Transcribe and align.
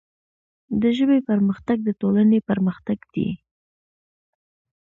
د 0.81 0.83
ژبې 0.97 1.19
پرمختګ 1.29 1.77
د 1.87 1.89
ټولنې 2.01 2.39
پرمختګ 2.49 2.99
دی. 3.13 3.29